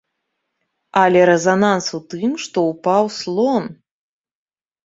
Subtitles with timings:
[1.01, 3.63] Але рэзананс у тым, што ўпаў слон!